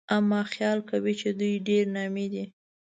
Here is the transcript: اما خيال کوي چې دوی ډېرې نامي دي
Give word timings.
اما 0.15 0.41
خيال 0.53 0.79
کوي 0.89 1.13
چې 1.21 1.29
دوی 1.39 1.53
ډېرې 1.67 1.91
نامي 1.95 2.27
دي 2.33 2.45